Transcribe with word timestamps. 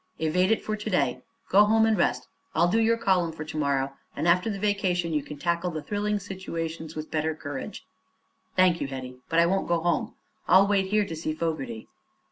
"Evade 0.17 0.49
it 0.49 0.65
for 0.65 0.75
to 0.75 0.89
day. 0.89 1.21
Go 1.51 1.63
home 1.65 1.85
and 1.85 1.95
rest. 1.95 2.27
I'll 2.55 2.67
do 2.67 2.81
your 2.81 2.97
column 2.97 3.31
for 3.33 3.45
to 3.45 3.55
morrow, 3.55 3.93
and 4.15 4.27
after 4.27 4.49
the 4.49 4.57
vacation 4.57 5.13
you 5.13 5.21
can 5.21 5.37
tackle 5.37 5.69
the 5.69 5.83
thrilling 5.83 6.17
situations 6.17 6.95
with 6.95 7.11
better 7.11 7.35
courage." 7.35 7.85
"Thank 8.55 8.81
you, 8.81 8.87
Hetty. 8.87 9.17
But 9.29 9.37
I 9.37 9.45
won't 9.45 9.67
go 9.67 9.79
home. 9.79 10.15
I'll 10.47 10.65
wait 10.65 10.87
here 10.87 11.05
to 11.05 11.15
see 11.15 11.33
Fogerty." 11.35 11.87